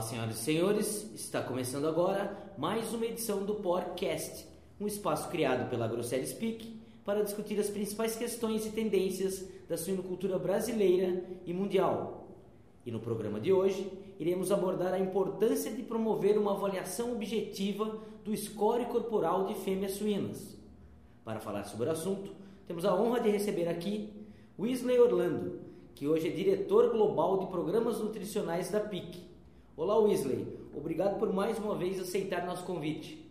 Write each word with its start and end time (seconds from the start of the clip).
Olá, 0.00 0.08
senhoras 0.08 0.36
e 0.36 0.42
senhores, 0.42 1.14
está 1.14 1.42
começando 1.42 1.86
agora 1.86 2.34
mais 2.56 2.90
uma 2.94 3.04
edição 3.04 3.44
do 3.44 3.56
Podcast, 3.56 4.46
um 4.80 4.86
espaço 4.86 5.28
criado 5.28 5.68
pela 5.68 5.86
Grosseria 5.86 6.26
Speak 6.26 6.80
para 7.04 7.22
discutir 7.22 7.60
as 7.60 7.68
principais 7.68 8.16
questões 8.16 8.64
e 8.64 8.70
tendências 8.70 9.46
da 9.68 9.76
suinocultura 9.76 10.38
brasileira 10.38 11.22
e 11.44 11.52
mundial. 11.52 12.30
E 12.86 12.90
no 12.90 12.98
programa 12.98 13.38
de 13.38 13.52
hoje, 13.52 13.92
iremos 14.18 14.50
abordar 14.50 14.94
a 14.94 14.98
importância 14.98 15.70
de 15.70 15.82
promover 15.82 16.38
uma 16.38 16.52
avaliação 16.52 17.12
objetiva 17.12 17.98
do 18.24 18.34
score 18.34 18.86
corporal 18.86 19.44
de 19.44 19.54
fêmeas 19.56 19.92
suínas. 19.92 20.56
Para 21.22 21.40
falar 21.40 21.64
sobre 21.64 21.90
o 21.90 21.92
assunto, 21.92 22.32
temos 22.66 22.86
a 22.86 22.94
honra 22.94 23.20
de 23.20 23.28
receber 23.28 23.68
aqui 23.68 24.08
Wesley 24.58 24.98
Orlando, 24.98 25.60
que 25.94 26.08
hoje 26.08 26.26
é 26.26 26.30
diretor 26.30 26.88
global 26.90 27.40
de 27.40 27.48
programas 27.48 28.00
nutricionais 28.00 28.70
da 28.70 28.80
PIC 28.80 29.28
Olá, 29.80 29.98
Wesley. 29.98 30.46
Obrigado 30.76 31.18
por 31.18 31.32
mais 31.32 31.58
uma 31.58 31.74
vez 31.74 31.98
aceitar 31.98 32.44
nosso 32.44 32.66
convite. 32.66 33.26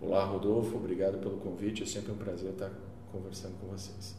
Olá, 0.00 0.24
Rodolfo. 0.24 0.76
Obrigado 0.76 1.18
pelo 1.18 1.38
convite. 1.38 1.82
É 1.82 1.86
sempre 1.86 2.12
um 2.12 2.16
prazer 2.16 2.52
estar 2.52 2.70
conversando 3.10 3.58
com 3.58 3.66
vocês. 3.66 4.16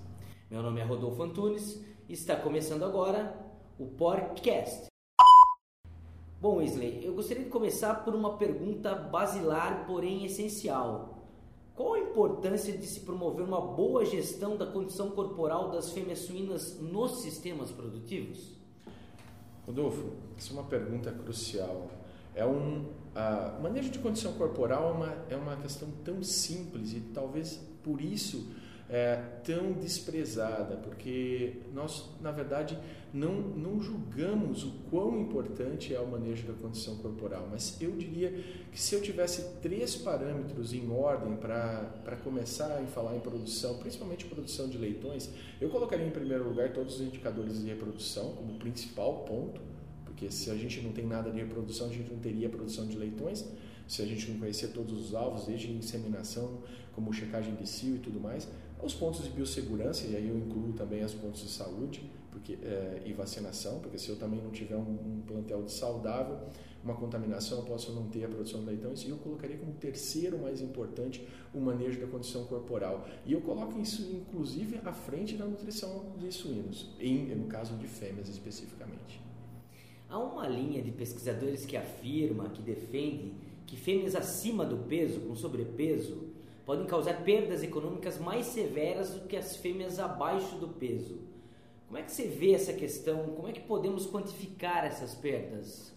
Meu 0.52 0.62
nome 0.62 0.82
é 0.82 0.84
Rodolfo 0.84 1.24
Antunes 1.24 1.82
e 2.10 2.14
está 2.14 2.36
começando 2.36 2.84
agora 2.84 3.34
o 3.80 3.86
podcast. 3.86 4.88
Bom, 6.42 6.58
Wesley, 6.58 7.06
eu 7.06 7.14
gostaria 7.14 7.46
de 7.46 7.50
começar 7.50 8.04
por 8.04 8.14
uma 8.14 8.36
pergunta 8.36 8.94
basilar, 8.94 9.88
porém 9.88 10.26
essencial. 10.26 11.24
Qual 11.74 11.94
a 11.94 12.00
importância 12.00 12.78
de 12.78 12.86
se 12.86 13.00
promover 13.00 13.46
uma 13.46 13.62
boa 13.62 14.04
gestão 14.04 14.58
da 14.58 14.66
condição 14.66 15.12
corporal 15.12 15.72
das 15.72 15.94
fêmeas 15.94 16.20
suínas 16.20 16.78
nos 16.82 17.22
sistemas 17.22 17.72
produtivos? 17.72 18.59
Rodolfo, 19.70 20.14
essa 20.36 20.50
é 20.50 20.54
uma 20.54 20.64
pergunta 20.64 21.12
crucial. 21.12 21.92
É 22.34 22.44
um 22.44 22.86
manejo 23.62 23.92
de 23.92 24.00
condição 24.00 24.34
corporal 24.34 24.90
é 24.90 24.92
uma, 24.92 25.26
é 25.30 25.36
uma 25.36 25.56
questão 25.58 25.90
tão 26.04 26.24
simples 26.24 26.94
e 26.94 27.02
talvez 27.14 27.60
por 27.84 28.02
isso 28.02 28.52
é, 28.90 29.18
tão 29.44 29.74
desprezada, 29.74 30.76
porque 30.78 31.58
nós, 31.72 32.10
na 32.20 32.32
verdade, 32.32 32.78
não, 33.14 33.34
não 33.34 33.80
julgamos 33.80 34.64
o 34.64 34.72
quão 34.90 35.20
importante 35.20 35.94
é 35.94 36.00
o 36.00 36.08
manejo 36.08 36.48
da 36.48 36.54
condição 36.54 36.98
corporal, 36.98 37.48
mas 37.52 37.80
eu 37.80 37.92
diria 37.92 38.32
que 38.72 38.82
se 38.82 38.96
eu 38.96 39.02
tivesse 39.02 39.60
três 39.62 39.96
parâmetros 39.96 40.74
em 40.74 40.90
ordem 40.92 41.36
para 41.36 42.18
começar 42.24 42.78
a 42.78 42.86
falar 42.88 43.16
em 43.16 43.20
produção, 43.20 43.78
principalmente 43.78 44.26
produção 44.26 44.68
de 44.68 44.78
leitões, 44.78 45.30
eu 45.62 45.70
colocaria 45.70 46.06
em 46.06 46.12
primeiro 46.12 46.48
lugar 46.50 46.74
todos 46.74 46.96
os 46.96 47.02
indicadores 47.02 47.62
de 47.62 47.68
reprodução 47.68 48.34
como 48.34 48.58
principal 48.58 49.20
ponto, 49.20 49.62
porque 50.04 50.32
se 50.32 50.50
a 50.50 50.56
gente 50.56 50.82
não 50.82 50.92
tem 50.92 51.06
nada 51.06 51.30
de 51.32 51.38
reprodução, 51.38 51.88
a 51.88 51.94
gente 51.94 52.12
não 52.12 52.20
teria 52.20 52.50
produção 52.50 52.88
de 52.88 52.98
leitões. 52.98 53.46
Se 53.88 54.04
a 54.04 54.06
gente 54.06 54.30
não 54.30 54.38
conhecer 54.38 54.68
todos 54.68 54.94
os 54.94 55.16
alvos, 55.16 55.48
desde 55.48 55.72
inseminação, 55.72 56.60
como 56.94 57.14
checagem 57.14 57.56
de 57.56 57.68
cio 57.68 57.96
e 57.96 58.00
tudo 58.00 58.20
mais, 58.20 58.48
os 58.82 58.94
pontos 58.94 59.24
de 59.24 59.30
biossegurança, 59.30 60.08
e 60.08 60.16
aí 60.16 60.30
eu 60.30 60.38
incluo 60.38 60.74
também 60.74 61.04
os 61.04 61.14
pontos 61.14 61.42
de 61.42 61.50
saúde 61.50 62.10
porque, 62.32 62.58
é, 62.64 63.02
e 63.06 63.14
vacinação, 63.14 63.80
porque 63.80 63.98
se 63.98 64.10
eu 64.10 64.16
também 64.16 64.42
não 64.42 64.52
tiver 64.52 64.76
um, 64.76 64.82
um, 64.82 65.24
plantel 65.26 65.64
de 65.64 65.72
saudável, 65.72 66.40
uma 66.84 66.96
contaminação, 66.96 67.60
eu 67.60 67.66
posso 67.66 67.92
não 67.92 68.08
ter 68.08 68.24
a 68.24 68.28
produção 68.30 68.62
de 68.62 68.68
leitões. 68.68 69.04
E 69.04 69.10
eu 69.10 69.18
colocaria 69.18 69.58
como 69.58 69.74
terceiro 69.74 70.40
mais 70.40 70.62
importante 70.62 71.28
o 71.54 71.60
manejo 71.60 72.00
da 72.00 72.08
condição 72.08 72.46
corporal. 72.46 73.06
E 73.26 73.34
eu 73.34 73.42
coloco 73.42 73.78
isso, 73.80 74.02
inclusive, 74.14 74.80
à 74.86 74.94
frente 74.94 75.36
da 75.36 75.46
nutrição 75.46 76.14
de 76.18 76.32
suínos, 76.32 76.96
em, 77.00 77.36
no 77.36 77.48
caso 77.48 77.76
de 77.76 77.88
fêmeas 77.88 78.30
especificamente. 78.30 79.20
Há 80.08 80.18
uma 80.18 80.48
linha 80.48 80.82
de 80.82 80.92
pesquisadores 80.92 81.66
que 81.66 81.76
afirma, 81.76 82.50
que 82.50 82.62
defende, 82.62 83.34
que 83.68 83.76
fêmeas 83.76 84.16
acima 84.16 84.66
do 84.66 84.78
peso, 84.88 85.20
com 85.20 85.36
sobrepeso, 85.36 86.30
podem 86.70 86.86
causar 86.86 87.24
perdas 87.24 87.64
econômicas 87.64 88.20
mais 88.20 88.46
severas 88.46 89.10
do 89.10 89.22
que 89.22 89.36
as 89.36 89.56
fêmeas 89.56 89.98
abaixo 89.98 90.56
do 90.58 90.68
peso. 90.68 91.18
Como 91.88 91.98
é 91.98 92.04
que 92.04 92.12
você 92.12 92.28
vê 92.28 92.54
essa 92.54 92.74
questão? 92.74 93.30
Como 93.30 93.48
é 93.48 93.52
que 93.52 93.62
podemos 93.62 94.06
quantificar 94.06 94.86
essas 94.86 95.16
perdas? 95.16 95.92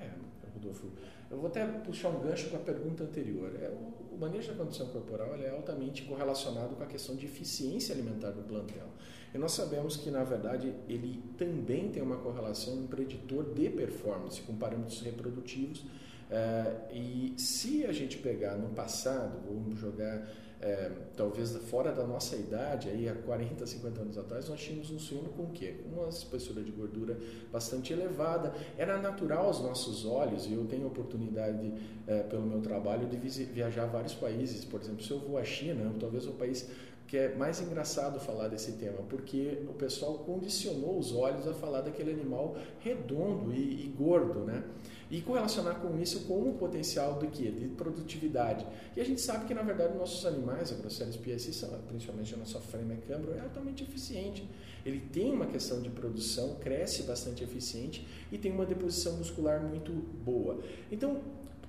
É, 0.00 0.08
Rodolfo, 0.54 0.86
eu 1.30 1.36
vou 1.36 1.48
até 1.48 1.66
puxar 1.66 2.08
um 2.08 2.22
gancho 2.22 2.48
com 2.48 2.56
a 2.56 2.60
pergunta 2.60 3.04
anterior. 3.04 3.54
É, 3.54 3.68
o, 3.68 4.16
manejo 4.16 4.52
da 4.52 4.64
condição 4.64 4.86
corporal 4.86 5.34
é 5.34 5.50
altamente 5.50 6.04
correlacionado 6.04 6.74
com 6.74 6.82
a 6.82 6.86
questão 6.86 7.14
de 7.14 7.26
eficiência 7.26 7.94
alimentar 7.94 8.30
do 8.30 8.42
plantel. 8.44 8.86
E 9.34 9.36
nós 9.36 9.52
sabemos 9.52 9.98
que, 9.98 10.10
na 10.10 10.24
verdade, 10.24 10.72
ele 10.88 11.22
também 11.36 11.90
tem 11.90 12.02
uma 12.02 12.16
correlação, 12.16 12.76
um 12.76 12.86
preditor 12.86 13.44
de 13.52 13.68
performance 13.68 14.40
com 14.40 14.56
parâmetros 14.56 15.02
reprodutivos. 15.02 15.84
É, 16.32 16.90
e 16.90 17.34
se 17.36 17.84
a 17.84 17.92
gente 17.92 18.16
pegar 18.16 18.56
no 18.56 18.70
passado, 18.70 19.38
vamos 19.46 19.78
jogar 19.78 20.26
é, 20.62 20.90
talvez 21.14 21.54
fora 21.68 21.92
da 21.92 22.06
nossa 22.06 22.36
idade, 22.36 22.88
aí 22.88 23.06
há 23.06 23.14
40, 23.14 23.66
50 23.66 24.00
anos 24.00 24.16
atrás, 24.16 24.48
nós 24.48 24.58
tínhamos 24.58 24.90
um 24.90 24.98
suíno 24.98 25.28
com 25.30 25.42
o 25.42 25.50
quê? 25.50 25.74
Uma 25.92 26.08
espessura 26.08 26.62
de 26.62 26.70
gordura 26.70 27.18
bastante 27.52 27.92
elevada. 27.92 28.54
Era 28.78 28.96
natural 28.98 29.46
aos 29.46 29.60
nossos 29.60 30.06
olhos, 30.06 30.46
e 30.46 30.54
eu 30.54 30.64
tenho 30.64 30.86
oportunidade, 30.86 31.74
é, 32.06 32.22
pelo 32.22 32.46
meu 32.46 32.62
trabalho, 32.62 33.06
de 33.06 33.16
viajar 33.44 33.82
a 33.82 33.86
vários 33.86 34.14
países. 34.14 34.64
Por 34.64 34.80
exemplo, 34.80 35.02
se 35.02 35.10
eu 35.10 35.18
vou 35.18 35.36
à 35.36 35.44
China, 35.44 35.92
talvez 36.00 36.26
o 36.26 36.32
país 36.32 36.66
que 37.08 37.18
é 37.18 37.34
mais 37.34 37.60
engraçado 37.60 38.18
falar 38.18 38.48
desse 38.48 38.72
tema, 38.72 39.02
porque 39.06 39.64
o 39.68 39.74
pessoal 39.74 40.20
condicionou 40.20 40.98
os 40.98 41.12
olhos 41.12 41.46
a 41.46 41.52
falar 41.52 41.82
daquele 41.82 42.10
animal 42.10 42.56
redondo 42.80 43.52
e, 43.52 43.84
e 43.84 43.94
gordo, 43.98 44.40
né? 44.46 44.64
E 45.12 45.20
correlacionar 45.20 45.74
com 45.74 46.00
isso 46.00 46.20
com 46.20 46.48
o 46.48 46.54
potencial 46.54 47.18
do 47.18 47.26
que? 47.26 47.50
De 47.50 47.68
produtividade. 47.68 48.66
E 48.96 49.00
a 49.00 49.04
gente 49.04 49.20
sabe 49.20 49.44
que, 49.44 49.52
na 49.52 49.60
verdade, 49.60 49.94
nossos 49.94 50.24
animais, 50.24 50.72
a 50.72 50.76
Grosselis 50.76 51.18
PSI, 51.18 51.66
principalmente 51.86 52.32
a 52.32 52.38
nossa 52.38 52.58
Frame 52.58 52.96
Cambro, 53.06 53.34
é 53.34 53.40
altamente 53.40 53.82
eficiente. 53.82 54.48
Ele 54.86 55.00
tem 55.12 55.30
uma 55.30 55.44
questão 55.44 55.82
de 55.82 55.90
produção, 55.90 56.54
cresce 56.54 57.02
bastante 57.02 57.44
eficiente 57.44 58.08
e 58.32 58.38
tem 58.38 58.50
uma 58.50 58.64
deposição 58.64 59.18
muscular 59.18 59.60
muito 59.60 59.92
boa. 59.92 60.62
Então, 60.90 61.20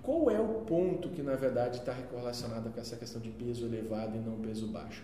qual 0.02 0.32
é 0.32 0.40
o 0.40 0.62
ponto 0.62 1.10
que, 1.10 1.22
na 1.22 1.36
verdade, 1.36 1.80
está 1.80 1.94
correlacionado 1.94 2.70
com 2.70 2.80
essa 2.80 2.96
questão 2.96 3.22
de 3.22 3.30
peso 3.30 3.66
elevado 3.66 4.16
e 4.16 4.20
não 4.22 4.40
peso 4.40 4.68
baixo? 4.68 5.04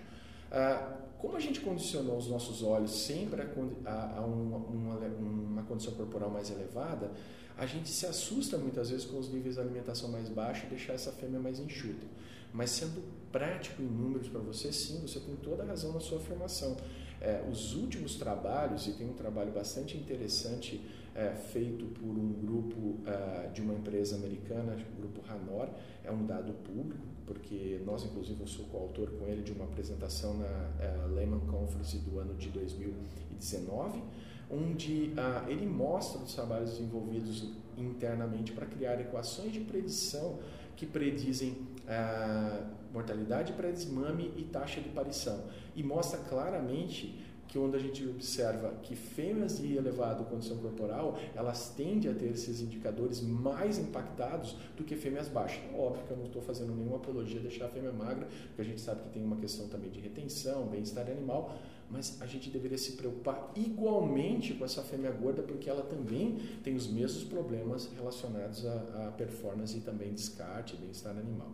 Ah, 0.49 0.93
como 1.19 1.35
a 1.35 1.39
gente 1.39 1.59
condicionou 1.59 2.17
os 2.17 2.29
nossos 2.29 2.63
olhos 2.63 2.91
sempre 2.91 3.41
a, 3.41 4.15
a 4.17 4.21
uma, 4.21 4.57
uma, 4.57 4.95
uma, 4.95 5.63
condição 5.63 5.93
corporal 5.93 6.29
mais 6.29 6.49
elevada, 6.49 7.11
a 7.59 7.65
gente 7.65 7.89
se 7.89 8.05
assusta 8.05 8.57
muitas 8.57 8.89
vezes 8.89 9.05
com 9.05 9.19
os 9.19 9.29
níveis 9.29 9.55
de 9.55 9.61
alimentação 9.61 10.09
mais 10.09 10.29
baixos 10.29 10.63
e 10.63 10.67
deixar 10.67 10.93
essa 10.93 11.11
fêmea 11.11 11.39
mais 11.39 11.59
enxuta. 11.59 12.07
Mas 12.53 12.71
sendo 12.71 13.03
prático 13.31 13.81
em 13.81 13.85
números 13.85 14.29
para 14.29 14.39
você, 14.39 14.71
sim, 14.71 15.01
você 15.01 15.19
tem 15.19 15.35
toda 15.35 15.63
a 15.63 15.65
razão 15.65 15.91
na 15.91 15.99
sua 15.99 16.19
afirmação. 16.19 16.77
É, 17.21 17.43
os 17.51 17.75
últimos 17.75 18.15
trabalhos, 18.15 18.87
e 18.87 18.93
tem 18.93 19.09
um 19.09 19.13
trabalho 19.13 19.51
bastante 19.51 19.97
interessante 19.97 20.81
é, 21.13 21.31
feito 21.35 21.85
por 21.99 22.17
um 22.17 22.31
grupo 22.31 22.97
é, 23.05 23.49
de 23.49 23.61
uma 23.61 23.73
empresa 23.73 24.15
americana, 24.15 24.77
o 24.97 25.01
grupo 25.01 25.21
Hanor, 25.29 25.67
é 26.01 26.09
um 26.09 26.25
dado 26.25 26.53
público, 26.53 27.03
porque 27.25 27.81
nós, 27.85 28.05
inclusive, 28.05 28.39
eu 28.39 28.47
sou 28.47 28.65
coautor 28.67 29.11
com 29.11 29.27
ele 29.27 29.43
de 29.43 29.51
uma 29.51 29.65
apresentação 29.65 30.33
na 30.37 30.71
é, 30.79 31.07
Lehman 31.13 31.41
Conference 31.41 31.97
do 31.97 32.19
ano 32.19 32.33
de 32.35 32.47
2019, 32.49 34.01
onde 34.49 35.13
ah, 35.17 35.45
ele 35.47 35.65
mostra 35.65 36.21
os 36.21 36.33
trabalhos 36.33 36.71
desenvolvidos 36.71 37.51
internamente 37.77 38.51
para 38.51 38.65
criar 38.65 38.99
equações 38.99 39.53
de 39.53 39.59
predição 39.59 40.39
que 40.75 40.85
predizem 40.85 41.67
ah, 41.87 42.67
mortalidade 42.93 43.53
pré-desmame 43.53 44.33
e 44.35 44.43
taxa 44.43 44.81
de 44.81 44.89
parição. 44.89 45.45
E 45.75 45.83
mostra 45.83 46.19
claramente 46.19 47.19
que 47.49 47.57
onde 47.57 47.75
a 47.75 47.79
gente 47.79 48.07
observa 48.07 48.75
que 48.83 48.95
fêmeas 48.95 49.57
de 49.57 49.75
elevada 49.75 50.23
condição 50.23 50.57
corporal, 50.57 51.19
elas 51.35 51.73
tendem 51.75 52.09
a 52.09 52.13
ter 52.13 52.27
esses 52.27 52.61
indicadores 52.61 53.21
mais 53.21 53.79
impactados 53.79 54.55
do 54.77 54.83
que 54.83 54.95
fêmeas 54.95 55.27
baixas. 55.27 55.59
É 55.73 55.77
óbvio 55.77 56.05
que 56.05 56.11
eu 56.11 56.17
não 56.17 56.25
estou 56.27 56.41
fazendo 56.43 56.75
nenhuma 56.75 56.97
apologia 56.97 57.39
de 57.39 57.47
deixar 57.47 57.65
a 57.65 57.69
fêmea 57.69 57.91
magra, 57.91 58.27
porque 58.47 58.61
a 58.61 58.65
gente 58.65 58.79
sabe 58.79 59.01
que 59.01 59.09
tem 59.09 59.23
uma 59.23 59.35
questão 59.35 59.67
também 59.67 59.89
de 59.89 59.99
retenção, 59.99 60.67
bem-estar 60.67 61.09
animal, 61.09 61.57
mas 61.89 62.21
a 62.21 62.27
gente 62.27 62.51
deveria 62.51 62.77
se 62.77 62.91
preocupar 62.91 63.51
igualmente 63.55 64.53
com 64.53 64.63
essa 64.63 64.83
fêmea 64.83 65.11
gorda, 65.11 65.41
porque 65.41 65.67
ela 65.67 65.81
também 65.81 66.37
tem 66.63 66.75
os 66.75 66.87
mesmos 66.87 67.23
problemas 67.23 67.89
relacionados 67.97 68.63
à, 68.63 69.11
performance 69.17 69.75
e 69.75 69.81
também 69.81 70.13
descarte, 70.13 70.77
bem-estar 70.77 71.17
animal. 71.17 71.51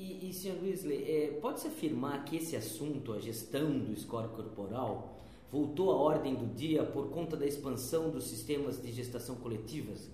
E, 0.00 0.30
e 0.30 0.32
Sr. 0.32 0.56
Weasley, 0.62 1.04
é, 1.06 1.26
pode-se 1.42 1.66
afirmar 1.66 2.24
que 2.24 2.34
esse 2.36 2.56
assunto, 2.56 3.12
a 3.12 3.20
gestão 3.20 3.78
do 3.78 3.94
score 3.94 4.28
corporal, 4.28 5.20
voltou 5.52 5.90
à 5.90 5.94
ordem 5.94 6.34
do 6.34 6.46
dia 6.54 6.82
por 6.84 7.10
conta 7.10 7.36
da 7.36 7.44
expansão 7.44 8.08
dos 8.08 8.24
sistemas 8.24 8.80
de 8.80 8.90
gestação 8.90 9.36
coletivas? 9.36 10.08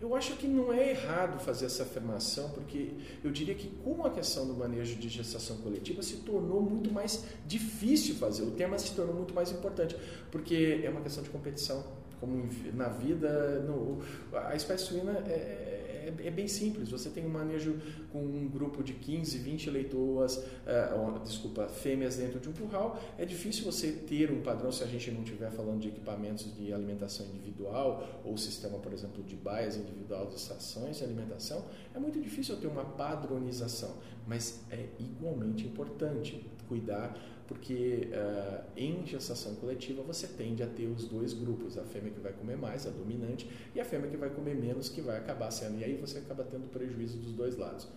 Eu 0.00 0.16
acho 0.16 0.34
que 0.36 0.48
não 0.48 0.72
é 0.72 0.92
errado 0.92 1.38
fazer 1.38 1.66
essa 1.66 1.82
afirmação, 1.82 2.48
porque 2.52 2.92
eu 3.22 3.30
diria 3.30 3.54
que 3.54 3.68
com 3.84 4.02
a 4.02 4.10
questão 4.10 4.46
do 4.46 4.54
manejo 4.54 4.96
de 4.96 5.10
gestação 5.10 5.58
coletiva 5.58 6.02
se 6.02 6.16
tornou 6.16 6.62
muito 6.62 6.90
mais 6.90 7.22
difícil 7.46 8.14
fazer, 8.14 8.44
o 8.44 8.52
tema 8.52 8.78
se 8.78 8.94
tornou 8.94 9.14
muito 9.14 9.34
mais 9.34 9.52
importante, 9.52 9.94
porque 10.30 10.80
é 10.82 10.88
uma 10.88 11.02
questão 11.02 11.22
de 11.22 11.28
competição 11.28 11.84
como 12.18 12.48
na 12.72 12.88
vida, 12.88 13.60
no, 13.60 13.98
a 14.32 14.54
espécie 14.54 14.86
suína 14.86 15.12
é, 15.26 15.81
é, 16.02 16.26
é, 16.26 16.30
bem 16.30 16.48
simples. 16.48 16.90
Você 16.90 17.10
tem 17.10 17.24
um 17.24 17.28
manejo 17.28 17.80
com 18.10 18.20
um 18.20 18.48
grupo 18.48 18.82
de 18.82 18.92
15, 18.92 19.38
20 19.38 19.70
leitoas, 19.70 20.36
uh, 20.36 21.18
desculpa, 21.24 21.68
fêmeas 21.68 22.16
dentro 22.16 22.40
de 22.40 22.48
um 22.48 22.52
curral. 22.52 23.00
É 23.18 23.24
difícil 23.24 23.64
você 23.64 23.92
ter 23.92 24.30
um 24.30 24.42
padrão 24.42 24.72
se 24.72 24.82
a 24.82 24.86
gente 24.86 25.10
não 25.10 25.22
estiver 25.22 25.50
falando 25.50 25.80
de 25.80 25.88
equipamentos 25.88 26.54
de 26.56 26.72
alimentação 26.72 27.26
individual 27.26 28.22
ou 28.24 28.36
sistema, 28.36 28.78
por 28.78 28.92
exemplo, 28.92 29.22
de 29.22 29.36
baias 29.36 29.76
individual 29.76 30.26
de 30.26 30.36
estações 30.36 30.98
de 30.98 31.04
alimentação. 31.04 31.64
É 31.94 31.98
muito 31.98 32.20
difícil 32.20 32.56
ter 32.56 32.66
uma 32.66 32.84
padronização, 32.84 33.96
mas 34.26 34.60
é 34.70 34.86
igualmente 34.98 35.66
importante 35.66 36.44
cuidar 36.62 37.14
porque 37.52 38.08
uh, 38.12 38.64
em 38.76 39.04
gestação 39.06 39.54
coletiva 39.56 40.02
você 40.02 40.26
tende 40.26 40.62
a 40.62 40.66
ter 40.66 40.86
os 40.86 41.06
dois 41.06 41.34
grupos, 41.34 41.76
a 41.76 41.84
fêmea 41.84 42.10
que 42.10 42.20
vai 42.20 42.32
comer 42.32 42.56
mais, 42.56 42.86
a 42.86 42.90
dominante, 42.90 43.48
e 43.74 43.80
a 43.80 43.84
fêmea 43.84 44.10
que 44.10 44.16
vai 44.16 44.30
comer 44.30 44.54
menos, 44.54 44.88
que 44.88 45.02
vai 45.02 45.18
acabar 45.18 45.50
sendo, 45.50 45.78
e 45.78 45.84
aí 45.84 45.96
você 45.96 46.18
acaba 46.18 46.44
tendo 46.44 46.70
prejuízo 46.70 47.18
dos 47.18 47.32
dois 47.32 47.56
lados. 47.56 47.88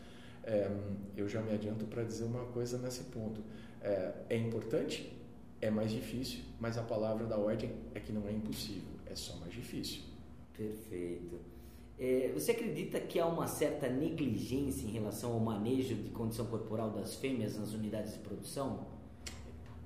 É, 0.43 0.69
eu 1.15 1.27
já 1.29 1.41
me 1.41 1.53
adianto 1.53 1.85
para 1.85 2.03
dizer 2.03 2.25
uma 2.25 2.45
coisa 2.47 2.77
nesse 2.77 3.05
ponto. 3.05 3.41
É, 3.81 4.13
é 4.29 4.37
importante, 4.37 5.11
é 5.61 5.69
mais 5.69 5.91
difícil, 5.91 6.41
mas 6.59 6.77
a 6.77 6.83
palavra 6.83 7.25
da 7.25 7.37
ordem 7.37 7.71
é 7.93 7.99
que 7.99 8.11
não 8.11 8.27
é 8.27 8.31
impossível, 8.31 8.91
é 9.05 9.15
só 9.15 9.37
mais 9.37 9.53
difícil. 9.53 10.01
Perfeito. 10.55 11.39
É, 11.97 12.31
você 12.33 12.51
acredita 12.51 12.99
que 12.99 13.19
há 13.19 13.25
uma 13.25 13.47
certa 13.47 13.87
negligência 13.87 14.85
em 14.85 14.91
relação 14.91 15.31
ao 15.31 15.39
manejo 15.39 15.95
de 15.95 16.09
condição 16.09 16.45
corporal 16.45 16.91
das 16.91 17.15
fêmeas 17.15 17.57
nas 17.57 17.73
unidades 17.73 18.13
de 18.13 18.19
produção? 18.19 18.85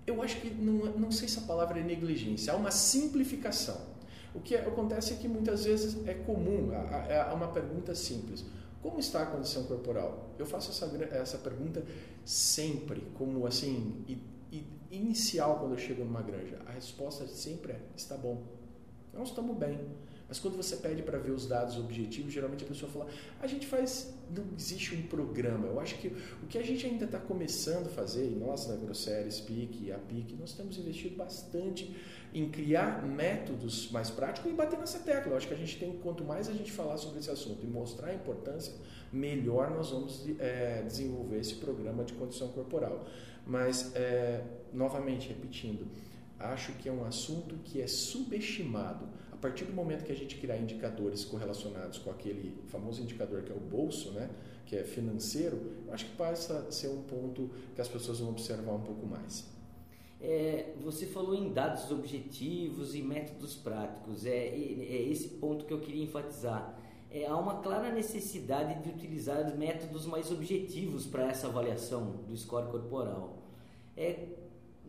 eu 0.09 0.21
acho 0.23 0.41
que 0.41 0.49
não, 0.49 0.85
não 0.97 1.11
sei 1.11 1.27
se 1.27 1.39
a 1.39 1.43
palavra 1.43 1.79
é 1.79 1.83
negligência, 1.83 2.51
há 2.51 2.55
uma 2.55 2.71
simplificação. 2.71 3.77
O 4.33 4.39
que 4.39 4.55
acontece 4.55 5.13
é 5.13 5.15
que 5.15 5.27
muitas 5.27 5.65
vezes 5.65 6.05
é 6.07 6.13
comum, 6.13 6.69
há 6.71 7.33
uma 7.33 7.47
pergunta 7.47 7.95
simples. 7.95 8.45
Como 8.81 8.99
está 8.99 9.23
a 9.23 9.25
condição 9.25 9.63
corporal? 9.63 10.29
Eu 10.37 10.45
faço 10.45 10.71
essa, 10.71 10.85
essa 11.15 11.37
pergunta 11.37 11.83
sempre, 12.23 13.01
como 13.15 13.45
assim, 13.45 14.03
inicial 14.89 15.59
quando 15.59 15.73
eu 15.73 15.77
chego 15.77 16.03
numa 16.03 16.21
granja. 16.21 16.59
A 16.65 16.71
resposta 16.71 17.27
sempre 17.27 17.73
é: 17.73 17.81
está 17.95 18.15
bom. 18.15 18.43
Nós 19.13 19.29
estamos 19.29 19.57
bem. 19.57 19.79
Mas 20.29 20.37
quando 20.39 20.55
você 20.55 20.75
pede 20.77 21.01
para 21.01 21.17
ver 21.17 21.31
os 21.31 21.47
dados 21.47 21.75
objetivos, 21.75 22.31
geralmente 22.31 22.63
a 22.63 22.67
pessoa 22.67 22.89
fala: 22.89 23.07
a 23.41 23.47
gente 23.47 23.65
faz, 23.65 24.13
não 24.29 24.45
existe 24.55 24.93
um 24.93 25.01
programa. 25.07 25.65
Eu 25.65 25.79
acho 25.79 25.97
que 25.97 26.09
o 26.43 26.47
que 26.47 26.59
a 26.59 26.61
gente 26.61 26.85
ainda 26.85 27.05
está 27.05 27.17
começando 27.17 27.87
a 27.87 27.89
fazer, 27.89 28.25
e 28.25 28.35
nós 28.35 28.67
na 28.67 28.75
a 28.75 29.97
PIC, 29.97 30.35
nós 30.39 30.53
temos 30.53 30.77
investido 30.77 31.15
bastante 31.15 31.95
em 32.31 32.47
criar 32.47 33.03
métodos 33.03 33.89
mais 33.89 34.11
práticos 34.11 34.51
e 34.51 34.53
bater 34.53 34.77
nessa 34.77 34.99
tecla. 34.99 35.31
Eu 35.31 35.37
acho 35.37 35.47
que 35.47 35.53
a 35.55 35.57
gente 35.57 35.79
tem, 35.79 35.97
quanto 35.97 36.23
mais 36.23 36.47
a 36.47 36.53
gente 36.53 36.71
falar 36.71 36.97
sobre 36.97 37.19
esse 37.19 37.31
assunto 37.31 37.65
e 37.65 37.67
mostrar 37.67 38.09
a 38.09 38.13
importância, 38.13 38.71
melhor 39.11 39.71
nós 39.71 39.89
vamos 39.89 40.27
é, 40.37 40.83
desenvolver 40.83 41.39
esse 41.39 41.55
programa 41.55 42.03
de 42.03 42.13
condição 42.13 42.49
corporal. 42.49 43.03
Mas, 43.47 43.95
é, 43.95 44.43
novamente, 44.71 45.27
repetindo, 45.27 45.87
acho 46.37 46.71
que 46.73 46.87
é 46.87 46.91
um 46.91 47.03
assunto 47.03 47.55
que 47.63 47.81
é 47.81 47.87
subestimado 47.87 49.07
partir 49.39 49.65
do 49.65 49.73
momento 49.73 50.03
que 50.03 50.11
a 50.11 50.15
gente 50.15 50.35
criar 50.35 50.57
indicadores 50.57 51.23
correlacionados 51.25 51.97
com 51.97 52.11
aquele 52.11 52.53
famoso 52.67 53.01
indicador 53.01 53.43
que 53.43 53.51
é 53.51 53.55
o 53.55 53.59
bolso, 53.59 54.11
né, 54.11 54.29
que 54.65 54.75
é 54.75 54.83
financeiro, 54.83 55.59
eu 55.87 55.93
acho 55.93 56.05
que 56.05 56.15
passa 56.15 56.67
a 56.67 56.71
ser 56.71 56.89
um 56.89 57.01
ponto 57.03 57.49
que 57.73 57.81
as 57.81 57.87
pessoas 57.87 58.19
vão 58.19 58.29
observar 58.29 58.73
um 58.73 58.81
pouco 58.81 59.05
mais. 59.05 59.45
É, 60.21 60.73
você 60.81 61.05
falou 61.05 61.33
em 61.33 61.53
dados 61.53 61.89
objetivos 61.91 62.93
e 62.93 63.01
métodos 63.01 63.55
práticos. 63.55 64.25
É, 64.25 64.31
é 64.31 65.09
esse 65.09 65.29
ponto 65.29 65.65
que 65.65 65.73
eu 65.73 65.79
queria 65.79 66.03
enfatizar. 66.03 66.77
É, 67.09 67.25
há 67.25 67.35
uma 67.35 67.61
clara 67.61 67.91
necessidade 67.91 68.83
de 68.83 68.89
utilizar 68.89 69.57
métodos 69.57 70.05
mais 70.05 70.31
objetivos 70.31 71.07
para 71.07 71.27
essa 71.27 71.47
avaliação 71.47 72.17
do 72.27 72.35
score 72.35 72.69
corporal. 72.69 73.37
É, 73.95 74.27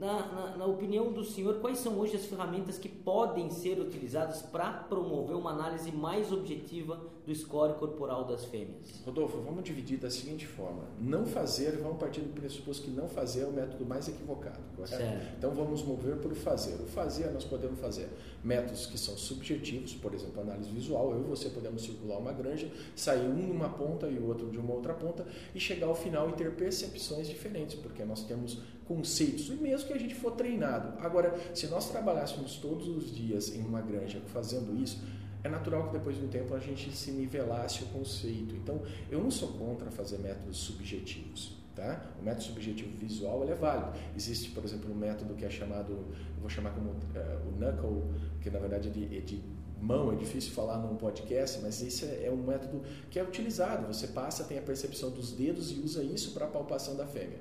na, 0.01 0.27
na, 0.27 0.57
na, 0.57 0.65
opinião 0.65 1.13
do 1.13 1.23
senhor, 1.23 1.61
quais 1.61 1.79
são 1.79 1.99
hoje 1.99 2.17
as 2.17 2.25
ferramentas 2.25 2.79
que 2.79 2.89
podem 2.89 3.51
ser 3.51 3.79
utilizadas 3.79 4.41
para 4.41 4.73
promover 4.73 5.37
uma 5.37 5.51
análise 5.51 5.93
mais 5.93 6.33
objetiva 6.33 6.99
do 7.31 7.37
score 7.37 7.75
corporal 7.75 8.25
das 8.25 8.45
fêmeas? 8.45 9.01
Rodolfo, 9.05 9.39
vamos 9.41 9.63
dividir 9.63 9.99
da 9.99 10.11
seguinte 10.11 10.47
forma: 10.47 10.83
não 11.01 11.25
fazer, 11.25 11.77
vamos 11.77 11.99
partir 11.99 12.21
do 12.21 12.33
pressuposto 12.33 12.83
que 12.85 12.91
não 12.91 13.09
fazer 13.09 13.43
é 13.43 13.47
o 13.47 13.53
método 13.53 13.87
mais 13.87 14.09
equivocado, 14.09 14.59
correto? 14.77 14.97
Certo. 14.97 15.37
Então 15.39 15.53
vamos 15.53 15.83
mover 15.83 16.17
para 16.17 16.33
o 16.33 16.35
fazer. 16.35 16.75
O 16.75 16.87
fazer, 16.87 17.31
nós 17.31 17.45
podemos 17.45 17.79
fazer 17.79 18.09
métodos 18.43 18.87
que 18.87 18.99
são 18.99 19.17
subjetivos, 19.17 19.95
por 19.95 20.13
exemplo, 20.13 20.41
análise 20.41 20.71
visual. 20.71 21.13
Eu 21.13 21.21
e 21.21 21.25
você 21.25 21.49
podemos 21.51 21.83
circular 21.83 22.19
uma 22.19 22.33
granja, 22.33 22.69
sair 22.97 23.29
um 23.29 23.47
numa 23.47 23.69
ponta 23.69 24.09
e 24.09 24.19
o 24.19 24.27
outro 24.27 24.51
de 24.51 24.59
uma 24.59 24.75
outra 24.75 24.95
ponta 24.95 25.25
e 25.55 25.61
chegar 25.61 25.87
ao 25.87 25.95
final 25.95 26.29
e 26.31 26.33
ter 26.33 26.51
percepções 26.57 27.29
diferentes, 27.29 27.77
porque 27.77 28.05
nós 28.05 28.25
temos 28.25 28.61
conceitos, 28.87 29.49
e 29.49 29.53
mesmo 29.53 29.87
que 29.87 29.93
a 29.93 29.99
gente 29.99 30.17
for 30.17 30.33
treinado. 30.33 30.99
Agora, 30.99 31.39
se 31.55 31.69
nós 31.69 31.89
trabalhássemos 31.89 32.57
todos 32.57 32.89
os 32.89 33.15
dias 33.15 33.55
em 33.55 33.63
uma 33.63 33.81
granja 33.81 34.21
fazendo 34.33 34.77
isso, 34.83 35.01
é 35.43 35.49
natural 35.49 35.87
que 35.87 35.93
depois 35.93 36.17
de 36.17 36.25
um 36.25 36.29
tempo 36.29 36.55
a 36.55 36.59
gente 36.59 36.95
se 36.95 37.11
nivelasse 37.13 37.83
o 37.85 37.87
conceito. 37.87 38.55
Então, 38.55 38.83
eu 39.11 39.23
não 39.23 39.31
sou 39.31 39.49
contra 39.55 39.91
fazer 39.91 40.19
métodos 40.19 40.59
subjetivos. 40.59 41.59
Tá? 41.75 42.05
O 42.21 42.25
método 42.25 42.45
subjetivo 42.45 42.95
visual 42.99 43.49
é 43.49 43.55
válido. 43.55 43.93
Existe, 44.15 44.51
por 44.51 44.65
exemplo, 44.65 44.91
um 44.91 44.95
método 44.95 45.35
que 45.35 45.45
é 45.45 45.51
chamado, 45.51 45.93
eu 45.93 46.41
vou 46.41 46.51
chamar 46.51 46.71
como 46.71 46.91
uh, 46.91 47.49
o 47.49 47.53
knuckle, 47.53 48.03
que 48.43 48.51
na 48.51 48.59
verdade 48.59 48.89
é 48.89 48.91
de, 48.91 49.17
é 49.17 49.21
de 49.21 49.41
mão, 49.81 50.13
é 50.13 50.17
difícil 50.17 50.53
falar 50.53 50.79
num 50.79 50.97
podcast, 50.97 51.61
mas 51.63 51.81
esse 51.83 52.05
é, 52.05 52.27
é 52.27 52.31
um 52.31 52.37
método 52.37 52.83
que 53.09 53.19
é 53.19 53.23
utilizado. 53.23 53.87
Você 53.87 54.09
passa, 54.09 54.45
tem 54.45 54.59
a 54.59 54.63
percepção 54.63 55.11
dos 55.11 55.33
dedos 55.33 55.71
e 55.71 55.81
usa 55.81 56.03
isso 56.03 56.33
para 56.33 56.45
a 56.45 56.49
palpação 56.49 56.97
da 56.97 57.07
fêmea. 57.07 57.39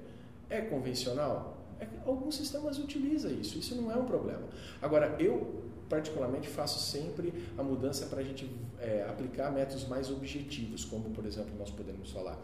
É 0.49 0.61
convencional? 0.61 1.57
É, 1.79 1.87
alguns 2.05 2.35
sistemas 2.35 2.77
utilizam 2.77 3.31
isso, 3.31 3.57
isso 3.57 3.75
não 3.75 3.91
é 3.91 3.95
um 3.95 4.05
problema. 4.05 4.43
Agora, 4.81 5.15
eu 5.19 5.68
particularmente 5.89 6.47
faço 6.47 6.79
sempre 6.79 7.33
a 7.57 7.63
mudança 7.63 8.05
para 8.05 8.19
a 8.19 8.23
gente 8.23 8.49
é, 8.79 9.05
aplicar 9.09 9.51
métodos 9.51 9.87
mais 9.87 10.09
objetivos, 10.11 10.85
como 10.85 11.09
por 11.09 11.25
exemplo 11.25 11.51
nós 11.57 11.71
podemos 11.71 12.11
falar 12.11 12.39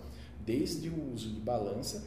desde 0.45 0.89
o 0.89 1.13
uso 1.13 1.29
de 1.29 1.39
balança, 1.39 2.03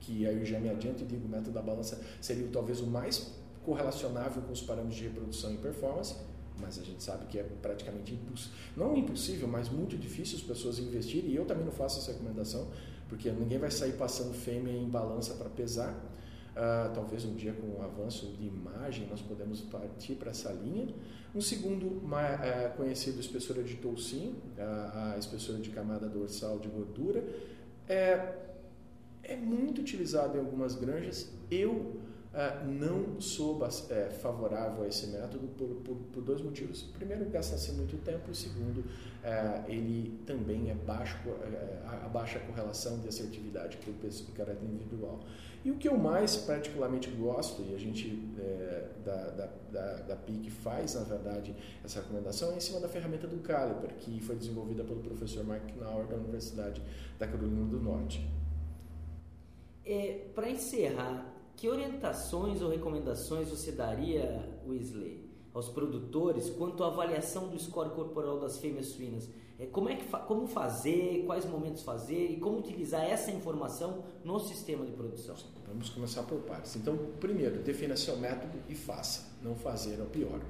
que 0.00 0.26
aí 0.26 0.36
eu 0.36 0.44
já 0.44 0.58
me 0.58 0.68
adianto 0.68 1.02
e 1.02 1.06
digo 1.06 1.26
o 1.26 1.28
método 1.28 1.52
da 1.52 1.62
balança 1.62 2.00
seria 2.20 2.48
talvez 2.52 2.80
o 2.80 2.86
mais 2.86 3.34
correlacionável 3.64 4.42
com 4.42 4.52
os 4.52 4.62
parâmetros 4.62 4.96
de 4.96 5.04
reprodução 5.04 5.52
e 5.52 5.58
performance, 5.58 6.16
mas 6.60 6.78
a 6.78 6.82
gente 6.82 7.02
sabe 7.02 7.26
que 7.26 7.38
é 7.38 7.42
praticamente 7.62 8.14
impossível, 8.14 8.56
não 8.76 8.96
impossível, 8.96 9.46
mas 9.46 9.68
muito 9.68 9.96
difícil 9.96 10.38
as 10.38 10.42
pessoas 10.42 10.78
investirem, 10.78 11.30
e 11.30 11.36
eu 11.36 11.44
também 11.44 11.64
não 11.64 11.72
faço 11.72 12.00
essa 12.00 12.12
recomendação, 12.12 12.68
porque 13.08 13.30
ninguém 13.30 13.58
vai 13.58 13.70
sair 13.70 13.92
passando 13.92 14.34
fêmea 14.34 14.72
em 14.72 14.88
balança 14.88 15.34
para 15.34 15.48
pesar. 15.48 15.94
Uh, 16.58 16.92
talvez 16.92 17.24
um 17.24 17.36
dia 17.36 17.52
com 17.52 17.68
o 17.68 17.84
avanço 17.84 18.32
de 18.32 18.48
imagem 18.48 19.06
nós 19.06 19.22
podemos 19.22 19.60
partir 19.60 20.16
para 20.16 20.30
essa 20.30 20.50
linha. 20.50 20.92
Um 21.32 21.40
segundo 21.40 21.86
uh, 21.86 22.76
conhecido 22.76 23.20
espessura 23.20 23.62
de 23.62 23.76
toucinho, 23.76 24.32
uh, 24.32 25.12
a 25.14 25.16
espessura 25.16 25.60
de 25.60 25.70
camada 25.70 26.08
dorsal 26.08 26.58
de 26.58 26.66
gordura, 26.66 27.22
é, 27.88 28.34
é 29.22 29.36
muito 29.36 29.80
utilizado 29.80 30.36
em 30.36 30.40
algumas 30.40 30.74
granjas. 30.74 31.32
Eu 31.48 32.00
ah, 32.40 32.62
não 32.64 33.20
sou 33.20 33.58
é, 33.90 34.10
favorável 34.10 34.84
a 34.84 34.86
esse 34.86 35.08
método 35.08 35.48
por, 35.48 35.66
por, 35.82 35.96
por 35.96 36.22
dois 36.22 36.40
motivos. 36.40 36.82
Primeiro, 36.82 37.28
gasta-se 37.28 37.72
muito 37.72 37.96
tempo, 38.04 38.30
e 38.30 38.34
segundo, 38.36 38.84
é, 39.24 39.64
ele 39.66 40.20
também 40.24 40.70
é 40.70 40.74
baixo, 40.74 41.18
é, 41.42 41.82
a 41.84 42.08
baixa 42.08 42.38
correlação 42.38 43.00
de 43.00 43.08
assertividade 43.08 43.76
por, 43.78 43.92
por 43.92 44.34
caráter 44.36 44.64
individual. 44.64 45.18
E 45.64 45.72
o 45.72 45.78
que 45.78 45.88
eu 45.88 45.98
mais 45.98 46.36
particularmente 46.36 47.10
gosto, 47.10 47.60
e 47.62 47.74
a 47.74 47.78
gente 47.78 48.32
é, 48.38 48.86
da, 49.04 49.30
da, 49.30 49.48
da, 49.72 49.94
da, 50.02 50.16
PIC 50.16 50.48
faz, 50.48 50.94
na 50.94 51.02
verdade, 51.02 51.52
essa 51.84 52.00
recomendação, 52.00 52.52
é 52.52 52.58
em 52.58 52.60
cima 52.60 52.78
da 52.78 52.88
ferramenta 52.88 53.26
do 53.26 53.38
Caliper, 53.38 53.96
que 53.96 54.20
foi 54.20 54.36
desenvolvida 54.36 54.84
pelo 54.84 55.00
professor 55.00 55.44
Mark 55.44 55.64
Knauer 55.76 56.06
da 56.06 56.14
Universidade 56.14 56.80
da 57.18 57.26
Carolina 57.26 57.66
do 57.66 57.80
Norte. 57.80 58.24
É, 59.84 60.26
Para 60.36 60.48
encerrar, 60.48 61.37
que 61.58 61.68
orientações 61.68 62.62
ou 62.62 62.70
recomendações 62.70 63.50
você 63.50 63.72
daria, 63.72 64.48
Wesley, 64.66 65.28
aos 65.52 65.68
produtores 65.68 66.48
quanto 66.50 66.84
à 66.84 66.86
avaliação 66.86 67.48
do 67.48 67.58
score 67.58 67.90
corporal 67.90 68.38
das 68.38 68.58
fêmeas 68.58 68.86
suínas? 68.86 69.28
É, 69.58 69.66
como, 69.66 69.88
é 69.88 69.96
que 69.96 70.04
como 70.28 70.46
fazer, 70.46 71.24
quais 71.26 71.44
momentos 71.44 71.82
fazer 71.82 72.30
e 72.30 72.36
como 72.36 72.58
utilizar 72.58 73.02
essa 73.02 73.32
informação 73.32 74.04
no 74.24 74.38
sistema 74.38 74.86
de 74.86 74.92
produção? 74.92 75.34
Vamos 75.66 75.90
começar 75.90 76.22
por 76.22 76.38
partes. 76.42 76.76
Então, 76.76 76.96
primeiro, 77.18 77.60
defina 77.60 77.96
seu 77.96 78.16
método 78.16 78.56
e 78.68 78.76
faça. 78.76 79.26
Não 79.42 79.56
fazer 79.56 79.98
é 79.98 80.02
o 80.02 80.06
pior. 80.06 80.40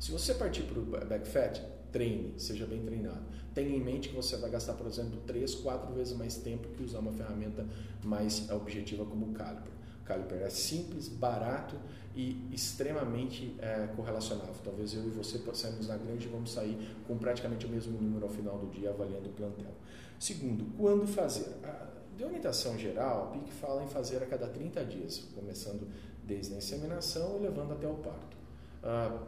Se 0.00 0.10
você 0.10 0.34
partir 0.34 0.64
para 0.64 0.80
o 0.80 0.82
backfat, 0.82 1.62
treine, 1.92 2.34
seja 2.38 2.66
bem 2.66 2.82
treinado. 2.82 3.22
Tenha 3.54 3.76
em 3.76 3.80
mente 3.80 4.08
que 4.08 4.16
você 4.16 4.36
vai 4.36 4.50
gastar, 4.50 4.74
por 4.74 4.88
exemplo, 4.88 5.20
três, 5.28 5.54
quatro 5.54 5.94
vezes 5.94 6.16
mais 6.16 6.36
tempo 6.38 6.66
que 6.70 6.82
usar 6.82 6.98
uma 6.98 7.12
ferramenta 7.12 7.64
mais 8.02 8.50
objetiva 8.50 9.04
como 9.04 9.26
o 9.26 9.32
Caliper. 9.32 9.79
Caliper 10.10 10.42
é 10.42 10.50
simples, 10.50 11.06
barato 11.06 11.76
e 12.16 12.44
extremamente 12.52 13.54
é, 13.60 13.88
correlacionável. 13.94 14.54
Talvez 14.64 14.92
eu 14.94 15.06
e 15.06 15.10
você 15.10 15.38
possamos 15.38 15.86
na 15.86 15.96
grande 15.96 16.26
vamos 16.26 16.52
sair 16.52 16.76
com 17.06 17.16
praticamente 17.16 17.66
o 17.66 17.68
mesmo 17.68 18.00
número 18.00 18.24
ao 18.24 18.30
final 18.30 18.58
do 18.58 18.66
dia 18.66 18.90
avaliando 18.90 19.28
o 19.28 19.32
plantel. 19.32 19.72
Segundo, 20.18 20.66
quando 20.76 21.06
fazer? 21.06 21.54
A, 21.62 21.88
de 22.16 22.24
orientação 22.24 22.76
geral, 22.76 23.24
a 23.24 23.26
PIC 23.28 23.52
fala 23.52 23.84
em 23.84 23.86
fazer 23.86 24.22
a 24.22 24.26
cada 24.26 24.46
30 24.48 24.84
dias, 24.84 25.28
começando 25.34 25.88
desde 26.24 26.54
a 26.54 26.58
inseminação 26.58 27.38
e 27.38 27.44
levando 27.44 27.72
até 27.72 27.86
o 27.86 27.94
parto. 27.94 28.36
Uh, 28.82 29.26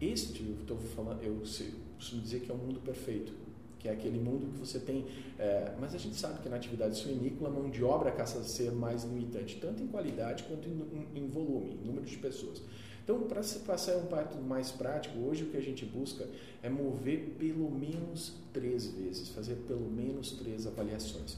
este, 0.00 0.44
eu 0.44 0.56
estou 0.60 0.78
falando, 0.78 1.22
eu 1.22 1.36
costumo 1.36 2.22
dizer 2.22 2.40
que 2.40 2.50
é 2.50 2.54
o 2.54 2.58
mundo 2.58 2.80
perfeito, 2.80 3.32
que 3.86 3.88
é 3.88 3.92
aquele 3.92 4.18
mundo 4.18 4.52
que 4.52 4.58
você 4.58 4.80
tem. 4.80 5.06
É, 5.38 5.72
mas 5.80 5.94
a 5.94 5.98
gente 5.98 6.16
sabe 6.16 6.40
que 6.40 6.48
na 6.48 6.56
atividade 6.56 6.96
suinícola 6.96 7.50
a 7.50 7.52
mão 7.52 7.70
de 7.70 7.82
obra 7.84 8.10
caça 8.10 8.38
a 8.38 8.44
ser 8.44 8.72
mais 8.72 9.04
limitante, 9.04 9.58
tanto 9.60 9.82
em 9.82 9.86
qualidade 9.86 10.42
quanto 10.44 10.68
em, 10.68 11.06
em 11.14 11.28
volume, 11.28 11.78
em 11.82 11.86
número 11.86 12.04
de 12.04 12.16
pessoas. 12.16 12.60
Então, 13.04 13.20
para 13.22 13.40
se 13.44 13.60
passar 13.60 13.96
um 13.96 14.06
parto 14.06 14.36
mais 14.38 14.72
prático, 14.72 15.16
hoje 15.20 15.44
o 15.44 15.46
que 15.46 15.56
a 15.56 15.62
gente 15.62 15.84
busca 15.84 16.26
é 16.60 16.68
mover 16.68 17.36
pelo 17.38 17.70
menos 17.70 18.34
três 18.52 18.88
vezes, 18.88 19.28
fazer 19.28 19.54
pelo 19.68 19.88
menos 19.88 20.32
três 20.32 20.66
avaliações. 20.66 21.36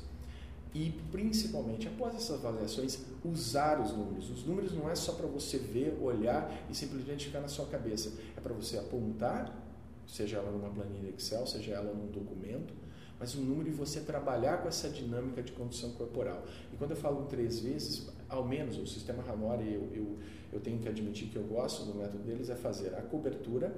E, 0.74 0.94
principalmente, 1.12 1.86
após 1.86 2.14
essas 2.14 2.42
avaliações, 2.42 3.00
usar 3.22 3.80
os 3.80 3.92
números. 3.92 4.30
Os 4.30 4.44
números 4.44 4.72
não 4.72 4.88
é 4.88 4.94
só 4.94 5.12
para 5.12 5.26
você 5.26 5.58
ver, 5.58 5.98
olhar 6.00 6.66
e 6.70 6.74
simplesmente 6.74 7.26
ficar 7.26 7.40
na 7.40 7.48
sua 7.48 7.66
cabeça. 7.66 8.12
É 8.34 8.40
para 8.40 8.54
você 8.54 8.78
apontar 8.78 9.67
seja 10.08 10.38
ela 10.38 10.50
numa 10.50 10.70
planilha 10.70 11.10
Excel, 11.10 11.46
seja 11.46 11.72
ela 11.72 11.92
num 11.94 12.06
documento, 12.06 12.74
mas 13.20 13.34
o 13.34 13.40
número 13.40 13.68
e 13.68 13.72
você 13.72 14.00
trabalhar 14.00 14.62
com 14.62 14.68
essa 14.68 14.88
dinâmica 14.88 15.42
de 15.42 15.52
condição 15.52 15.90
corporal. 15.92 16.44
E 16.72 16.76
quando 16.76 16.92
eu 16.92 16.96
falo 16.96 17.26
três 17.26 17.60
vezes, 17.60 18.08
ao 18.28 18.44
menos 18.44 18.78
o 18.78 18.86
sistema 18.86 19.22
Hanori, 19.28 19.72
eu, 19.72 19.88
eu, 19.92 20.18
eu 20.52 20.60
tenho 20.60 20.78
que 20.78 20.88
admitir 20.88 21.28
que 21.28 21.36
eu 21.36 21.44
gosto 21.44 21.84
do 21.84 21.94
método 21.94 22.22
deles, 22.22 22.48
é 22.48 22.54
fazer 22.54 22.94
a 22.94 23.02
cobertura 23.02 23.74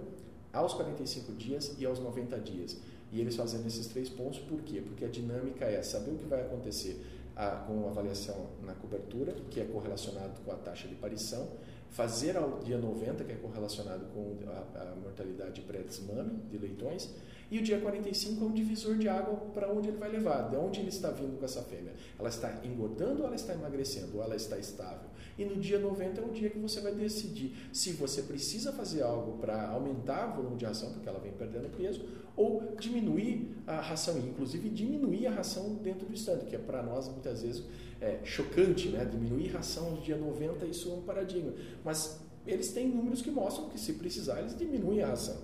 aos 0.52 0.74
45 0.74 1.32
dias 1.32 1.74
e 1.78 1.86
aos 1.86 1.98
90 1.98 2.38
dias. 2.38 2.76
E 3.12 3.20
eles 3.20 3.34
fazendo 3.34 3.66
esses 3.66 3.86
três 3.88 4.08
pontos, 4.08 4.38
por 4.40 4.60
quê? 4.62 4.80
Porque 4.80 5.04
a 5.04 5.08
dinâmica 5.08 5.64
é 5.64 5.82
saber 5.82 6.12
o 6.12 6.16
que 6.16 6.26
vai 6.26 6.42
acontecer 6.42 7.04
a, 7.34 7.50
com 7.66 7.86
a 7.86 7.90
avaliação 7.90 8.46
na 8.62 8.74
cobertura, 8.74 9.34
que 9.50 9.60
é 9.60 9.64
correlacionado 9.64 10.40
com 10.44 10.52
a 10.52 10.56
taxa 10.56 10.86
de 10.86 10.94
aparição, 10.94 11.48
fazer 11.90 12.36
ao 12.36 12.60
dia 12.60 12.78
90, 12.78 13.24
que 13.24 13.32
é 13.32 13.36
correlacionado 13.36 14.06
com 14.14 14.36
a, 14.48 14.92
a 14.92 14.94
mortalidade 14.96 15.60
pré-desmame 15.62 16.38
de 16.50 16.58
leitões, 16.58 17.10
e 17.50 17.58
o 17.58 17.62
dia 17.62 17.80
45 17.80 18.44
é 18.44 18.46
um 18.46 18.52
divisor 18.52 18.96
de 18.96 19.08
água 19.08 19.34
para 19.52 19.72
onde 19.72 19.88
ele 19.88 19.96
vai 19.96 20.08
levar, 20.08 20.48
de 20.48 20.56
onde 20.56 20.78
ele 20.78 20.88
está 20.88 21.10
vindo 21.10 21.36
com 21.36 21.44
essa 21.44 21.62
fêmea. 21.62 21.92
Ela 22.16 22.28
está 22.28 22.60
engordando 22.64 23.22
ou 23.22 23.26
ela 23.26 23.34
está 23.34 23.52
emagrecendo, 23.52 24.18
ou 24.18 24.22
ela 24.22 24.36
está 24.36 24.56
estável. 24.56 25.10
E 25.36 25.44
no 25.44 25.56
dia 25.56 25.78
90 25.80 26.20
é 26.20 26.24
o 26.24 26.30
dia 26.30 26.48
que 26.48 26.58
você 26.60 26.80
vai 26.80 26.94
decidir 26.94 27.56
se 27.72 27.92
você 27.92 28.22
precisa 28.22 28.72
fazer 28.72 29.02
algo 29.02 29.38
para 29.38 29.68
aumentar 29.70 30.30
o 30.30 30.42
volume 30.42 30.58
de 30.58 30.64
ração, 30.64 30.92
porque 30.92 31.08
ela 31.08 31.18
vem 31.18 31.32
perdendo 31.32 31.74
peso, 31.76 32.04
ou 32.36 32.76
diminuir 32.78 33.50
a 33.66 33.80
ração, 33.80 34.16
inclusive 34.18 34.68
diminuir 34.68 35.26
a 35.26 35.32
ração 35.32 35.74
dentro 35.82 36.06
do 36.06 36.14
estande, 36.14 36.46
que 36.46 36.54
é 36.54 36.58
para 36.58 36.82
nós 36.84 37.08
muitas 37.08 37.42
vezes 37.42 37.64
é, 38.00 38.18
chocante, 38.24 38.88
né? 38.88 39.04
diminuir 39.04 39.48
ração 39.48 39.92
no 39.92 40.00
dia 40.00 40.16
90, 40.16 40.66
isso 40.66 40.90
é 40.90 40.94
um 40.94 41.02
paradigma. 41.02 41.52
Mas 41.84 42.20
eles 42.46 42.72
têm 42.72 42.88
números 42.88 43.20
que 43.22 43.30
mostram 43.30 43.68
que 43.68 43.78
se 43.78 43.94
precisar, 43.94 44.40
eles 44.40 44.56
diminuem 44.56 45.02
a 45.02 45.08
ração. 45.08 45.36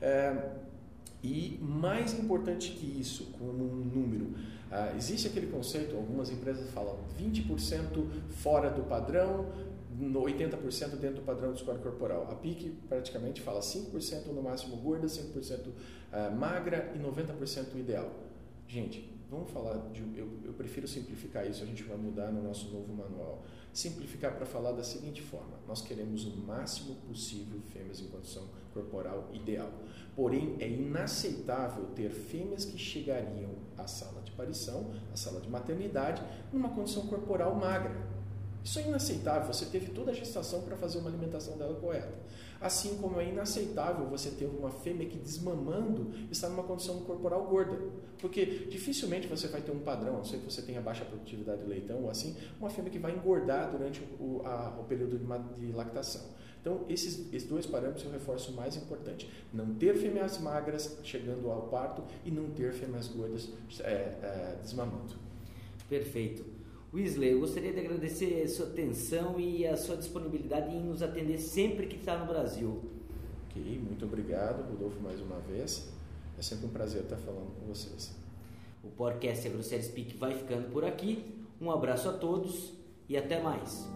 É, 0.00 0.50
e 1.24 1.58
mais 1.62 2.12
importante 2.18 2.72
que 2.72 3.00
isso, 3.00 3.32
como 3.38 3.64
um 3.64 3.76
número, 3.76 4.26
uh, 4.26 4.94
existe 4.94 5.26
aquele 5.26 5.46
conceito, 5.46 5.96
algumas 5.96 6.30
empresas 6.30 6.70
falam 6.70 6.98
20% 7.18 8.06
fora 8.28 8.68
do 8.68 8.82
padrão, 8.82 9.46
80% 9.98 10.96
dentro 10.96 11.16
do 11.16 11.22
padrão 11.22 11.54
de 11.54 11.60
score 11.60 11.78
corporal. 11.78 12.28
A 12.30 12.34
PIC 12.34 12.70
praticamente 12.90 13.40
fala 13.40 13.60
5% 13.60 14.26
no 14.34 14.42
máximo 14.42 14.76
gorda, 14.76 15.06
5% 15.06 15.68
ah, 16.12 16.30
magra 16.30 16.92
e 16.94 16.98
90% 16.98 17.76
ideal. 17.76 18.10
Gente, 18.66 19.08
vamos 19.30 19.50
falar 19.50 19.90
de. 19.92 20.00
Eu, 20.16 20.28
eu 20.44 20.52
prefiro 20.54 20.86
simplificar 20.88 21.46
isso, 21.48 21.62
a 21.62 21.66
gente 21.66 21.82
vai 21.82 21.96
mudar 21.96 22.30
no 22.32 22.42
nosso 22.42 22.70
novo 22.70 22.92
manual. 22.92 23.42
Simplificar 23.72 24.36
para 24.36 24.46
falar 24.46 24.72
da 24.72 24.82
seguinte 24.82 25.20
forma: 25.20 25.58
nós 25.66 25.82
queremos 25.82 26.24
o 26.24 26.36
máximo 26.36 26.94
possível 27.06 27.60
fêmeas 27.72 28.00
em 28.00 28.08
condição 28.08 28.48
corporal 28.72 29.28
ideal. 29.32 29.70
Porém, 30.16 30.56
é 30.60 30.68
inaceitável 30.68 31.86
ter 31.94 32.10
fêmeas 32.10 32.64
que 32.64 32.78
chegariam 32.78 33.50
à 33.76 33.86
sala 33.86 34.22
de 34.22 34.32
parição, 34.32 34.92
à 35.12 35.16
sala 35.16 35.40
de 35.40 35.48
maternidade, 35.48 36.22
numa 36.52 36.68
condição 36.70 37.06
corporal 37.06 37.54
magra. 37.54 38.14
Isso 38.64 38.78
é 38.78 38.82
inaceitável. 38.82 39.52
Você 39.52 39.66
teve 39.66 39.90
toda 39.90 40.10
a 40.10 40.14
gestação 40.14 40.62
para 40.62 40.76
fazer 40.76 40.98
uma 40.98 41.10
alimentação 41.10 41.58
dela 41.58 41.74
correta. 41.74 42.14
Assim 42.60 42.96
como 42.98 43.20
é 43.20 43.28
inaceitável 43.28 44.06
você 44.06 44.30
ter 44.30 44.46
uma 44.46 44.70
fêmea 44.70 45.06
que 45.08 45.18
desmamando 45.18 46.12
está 46.30 46.48
numa 46.48 46.62
condição 46.62 47.00
corporal 47.00 47.44
gorda. 47.46 47.78
Porque 48.18 48.44
dificilmente 48.70 49.26
você 49.26 49.48
vai 49.48 49.60
ter 49.60 49.72
um 49.72 49.80
padrão, 49.80 50.14
a 50.14 50.16
não 50.18 50.24
ser 50.24 50.38
que 50.38 50.44
você 50.44 50.62
tenha 50.62 50.80
baixa 50.80 51.04
produtividade 51.04 51.62
de 51.62 51.68
leitão 51.68 52.04
ou 52.04 52.10
assim, 52.10 52.36
uma 52.58 52.70
fêmea 52.70 52.90
que 52.90 52.98
vai 52.98 53.12
engordar 53.12 53.70
durante 53.70 54.00
o, 54.18 54.42
a, 54.44 54.78
o 54.80 54.84
período 54.84 55.18
de, 55.18 55.66
de 55.66 55.72
lactação. 55.72 56.22
Então, 56.64 56.86
esses, 56.88 57.30
esses, 57.30 57.46
dois 57.46 57.66
parâmetros 57.66 58.06
eu 58.06 58.10
reforço 58.10 58.50
o 58.50 58.54
mais 58.54 58.74
importante. 58.74 59.30
Não 59.52 59.74
ter 59.74 59.94
fêmeas 59.98 60.38
magras 60.38 60.98
chegando 61.04 61.50
ao 61.50 61.68
parto 61.68 62.02
e 62.24 62.30
não 62.30 62.48
ter 62.52 62.72
fêmeas 62.72 63.06
gordas 63.06 63.50
é, 63.80 63.92
é, 63.92 64.58
desmamando. 64.62 65.14
Perfeito. 65.90 66.53
Weasley, 66.94 67.32
eu 67.32 67.40
gostaria 67.40 67.72
de 67.72 67.80
agradecer 67.80 68.40
a 68.44 68.48
sua 68.48 68.66
atenção 68.66 69.40
e 69.40 69.66
a 69.66 69.76
sua 69.76 69.96
disponibilidade 69.96 70.72
em 70.72 70.80
nos 70.80 71.02
atender 71.02 71.38
sempre 71.38 71.88
que 71.88 71.96
está 71.96 72.16
no 72.16 72.24
Brasil. 72.24 72.84
Ok, 73.50 73.80
muito 73.84 74.04
obrigado, 74.04 74.70
Rodolfo, 74.70 75.00
mais 75.02 75.20
uma 75.20 75.40
vez. 75.40 75.90
É 76.38 76.42
sempre 76.42 76.66
um 76.66 76.68
prazer 76.68 77.02
estar 77.02 77.16
falando 77.16 77.52
com 77.58 77.66
vocês. 77.66 78.14
O 78.84 78.88
podcast 78.90 79.44
AgroSérie 79.44 79.84
Speak 79.84 80.16
vai 80.16 80.34
ficando 80.34 80.70
por 80.70 80.84
aqui. 80.84 81.34
Um 81.60 81.68
abraço 81.68 82.08
a 82.08 82.12
todos 82.12 82.72
e 83.08 83.16
até 83.16 83.42
mais. 83.42 83.88